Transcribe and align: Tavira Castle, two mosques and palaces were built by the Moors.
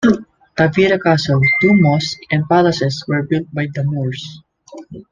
Tavira 0.55 0.97
Castle, 0.97 1.39
two 1.61 1.73
mosques 1.75 2.17
and 2.31 2.47
palaces 2.49 3.05
were 3.07 3.21
built 3.21 3.45
by 3.53 3.67
the 3.75 3.83
Moors. 3.83 4.41